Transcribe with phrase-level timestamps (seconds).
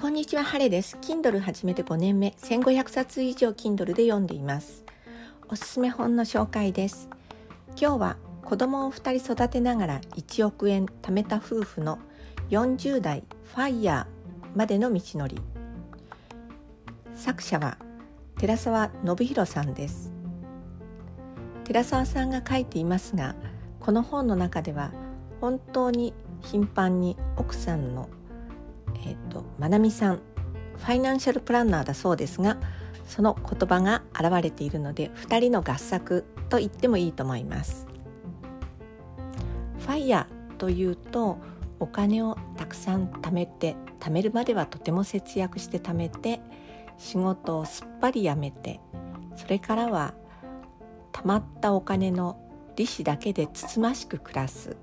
[0.00, 0.96] こんにちは、ハレです。
[1.00, 4.84] Kindle 始めて5年目、1500冊以上 Kindle で読んでいます。
[5.48, 7.08] おすすめ本の紹介です。
[7.70, 11.98] 今日は子供を2人育てながら1億円貯めた夫婦の
[12.50, 15.42] 40代ファイヤーまでの道のり。
[17.16, 17.76] 作者は
[18.38, 20.12] 寺澤信弘さんです。
[21.64, 23.34] 寺澤さんが書いていますが、
[23.80, 24.92] この本の中では
[25.40, 28.08] 本当に頻繁に奥さんの
[28.96, 32.58] えっ、ー、とまなみさんファイナンシャルプランナーだそうですが
[33.06, 37.86] その言葉が現れているので2人の合作と言ってもいいと思います。
[39.80, 41.38] ファイヤーというと
[41.80, 46.40] お金をたくさん貯めて貯めるまではとても節約して貯めて
[46.98, 48.80] 仕事をすっぱりやめて
[49.36, 50.14] それからは
[51.12, 52.38] 貯まったお金の
[52.76, 54.76] 利子だけでつつましく暮らす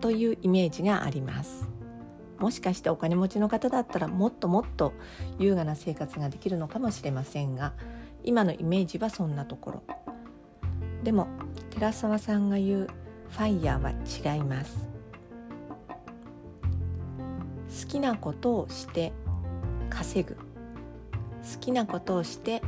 [0.00, 1.73] というイメージがあります。
[2.38, 4.92] もしかしてお金持ちの方だったらもっともっと
[5.38, 7.72] 優雅な生活ができるのかもしれませんが
[8.22, 9.82] 今のイメージはそんなところ。
[11.02, 11.28] でも
[11.70, 12.88] 寺澤さんが言う
[13.30, 14.88] ファイヤーは違います。
[17.82, 19.12] 好きなことをして
[19.90, 20.36] 稼ぐ。
[20.36, 22.62] 好きなことをして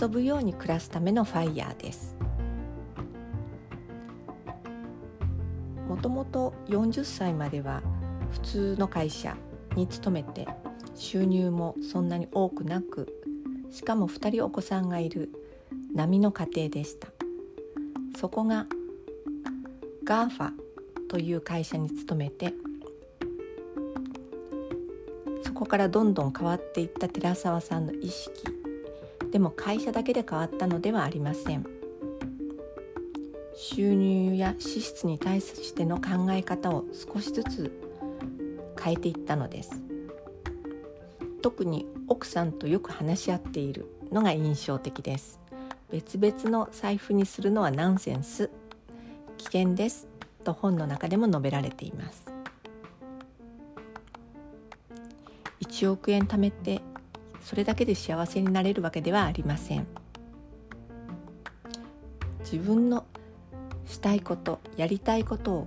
[0.00, 2.16] 遊ぶように暮らすためのファイヤーです。
[5.88, 7.82] もともと40歳までは
[8.32, 9.36] 普通の会社
[9.76, 10.48] に勤めて
[10.94, 13.08] 収入もそんなに多くなく
[13.70, 15.30] しかも2人お子さんがいる
[15.94, 17.08] 波の家庭でした。
[18.18, 18.66] そこが
[20.04, 20.52] GAFA
[21.08, 22.54] という会社に勤めて
[25.44, 28.32] そこからどんどん変わっていった寺澤さんの意識。
[29.30, 31.66] でも会社だけで変わったのではありません。
[33.54, 37.91] 収入や支出に対しての考え方を少しずつ
[38.82, 39.70] 変えていったのです。
[41.42, 45.40] 特に奥さんとよく話し合っているのが印象的です。
[45.90, 48.50] 別々の財布にするのはナンセンス。
[49.38, 50.06] 危険です
[50.44, 52.24] と本の中でも述べられています。
[55.60, 56.80] 1億円貯めて
[57.40, 59.86] それだけで幸せになれるわけではありません。
[62.44, 63.06] 自分の
[63.86, 65.66] したいことやりたいことを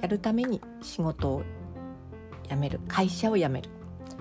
[0.00, 1.42] やるために仕事を
[2.50, 2.80] 辞める。
[2.88, 3.70] 会社を辞める。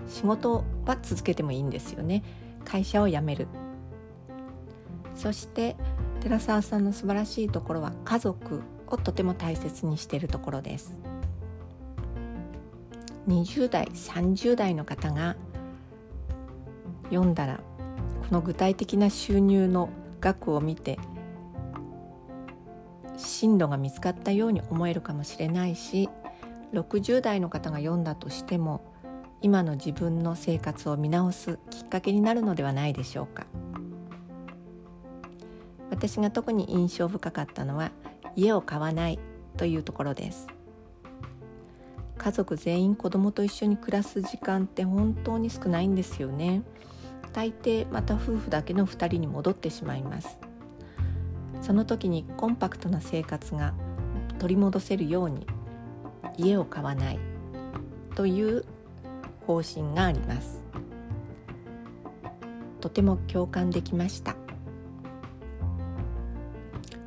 [0.07, 2.23] 仕事は続けてもいいんですよね。
[2.63, 3.47] 会社を辞める。
[5.15, 5.75] そして
[6.21, 10.97] 寺澤さんの素晴らしいところは家族をとても大切にしているところです。
[13.27, 15.35] 20代30代の方が
[17.09, 17.61] 読んだらこ
[18.31, 20.97] の具体的な収入の額を見て
[23.17, 26.09] 進路が見つかったように思えるかもしれないし
[26.73, 28.81] 60代の方が読んだとしても
[29.41, 33.45] 今の自分の生活を見直すきっかけになるのではないでしょうか。
[35.89, 37.91] 私が特に印象深かったのは
[38.35, 39.19] 家を買わない
[39.57, 40.47] というところです。
[42.17, 46.63] 家族全員子供と一緒に暮らす時間って本当に少ないんですよね。
[47.33, 50.37] 大抵また夫婦だけの2人に戻ってしまいます。
[51.61, 53.73] その時にコンパクトな生活が
[54.37, 55.47] 取り戻せるように
[56.37, 57.19] 家を買わない
[58.15, 58.65] という
[59.45, 60.63] 方針があります。
[62.81, 64.35] とても共感できました。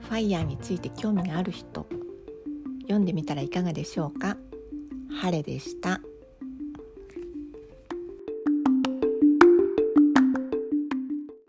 [0.01, 1.87] ファイヤーについて興味がある人
[2.83, 4.37] 読んでみたらいかがでしょうか？
[5.21, 6.01] 晴れでした。